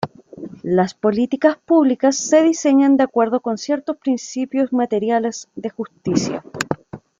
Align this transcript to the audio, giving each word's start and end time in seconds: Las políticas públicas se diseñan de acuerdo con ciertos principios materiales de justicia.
Las 0.63 0.95
políticas 0.95 1.57
públicas 1.57 2.15
se 2.17 2.41
diseñan 2.41 2.97
de 2.97 3.03
acuerdo 3.03 3.39
con 3.39 3.59
ciertos 3.59 3.97
principios 3.97 4.73
materiales 4.73 5.47
de 5.55 5.69
justicia. 5.69 6.43